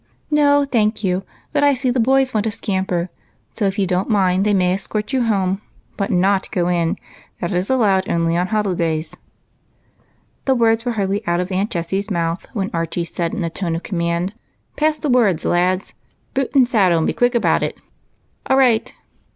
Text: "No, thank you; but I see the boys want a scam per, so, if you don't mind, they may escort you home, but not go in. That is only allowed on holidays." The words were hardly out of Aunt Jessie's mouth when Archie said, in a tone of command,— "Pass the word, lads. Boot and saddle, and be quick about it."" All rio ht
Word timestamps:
"No, 0.31 0.65
thank 0.65 1.03
you; 1.03 1.21
but 1.53 1.63
I 1.63 1.75
see 1.75 1.91
the 1.91 1.99
boys 1.99 2.33
want 2.33 2.47
a 2.47 2.49
scam 2.49 2.87
per, 2.87 3.09
so, 3.51 3.67
if 3.67 3.77
you 3.77 3.85
don't 3.85 4.09
mind, 4.09 4.45
they 4.45 4.53
may 4.55 4.73
escort 4.73 5.13
you 5.13 5.25
home, 5.25 5.61
but 5.95 6.09
not 6.09 6.49
go 6.49 6.69
in. 6.69 6.97
That 7.39 7.51
is 7.53 7.69
only 7.69 7.83
allowed 7.85 8.09
on 8.09 8.47
holidays." 8.47 9.15
The 10.45 10.55
words 10.55 10.85
were 10.85 10.93
hardly 10.93 11.23
out 11.27 11.39
of 11.39 11.51
Aunt 11.51 11.69
Jessie's 11.69 12.09
mouth 12.09 12.47
when 12.53 12.71
Archie 12.73 13.05
said, 13.05 13.35
in 13.35 13.43
a 13.43 13.51
tone 13.51 13.75
of 13.75 13.83
command,— 13.83 14.33
"Pass 14.75 14.97
the 14.97 15.07
word, 15.07 15.45
lads. 15.45 15.93
Boot 16.33 16.49
and 16.55 16.67
saddle, 16.67 16.97
and 16.97 17.05
be 17.05 17.13
quick 17.13 17.35
about 17.35 17.61
it."" 17.61 17.77
All 18.49 18.57
rio 18.57 18.79
ht 18.79 18.93